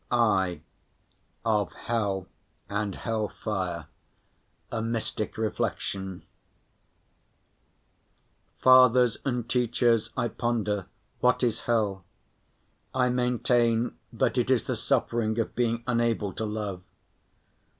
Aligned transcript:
(i) 0.11 0.61
Of 1.45 1.71
Hell 1.73 2.25
and 2.67 2.95
Hell 2.95 3.31
Fire, 3.43 3.85
a 4.71 4.81
Mystic 4.81 5.37
Reflection 5.37 6.23
Fathers 8.63 9.19
and 9.23 9.47
teachers, 9.47 10.09
I 10.17 10.29
ponder, 10.29 10.87
"What 11.19 11.43
is 11.43 11.59
hell?" 11.69 12.03
I 12.95 13.09
maintain 13.09 13.95
that 14.11 14.39
it 14.39 14.49
is 14.49 14.63
the 14.63 14.75
suffering 14.75 15.37
of 15.37 15.53
being 15.53 15.83
unable 15.85 16.33
to 16.33 16.45
love. 16.47 16.81